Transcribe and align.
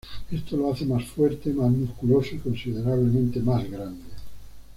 Esto 0.31 0.57
los 0.57 0.73
hace 0.73 0.87
más 0.87 1.05
fuertes, 1.05 1.53
más 1.53 1.69
musculosos 1.69 2.33
y 2.33 2.37
considerablemente 2.39 3.39
más 3.39 3.69
grandes. 3.69 4.15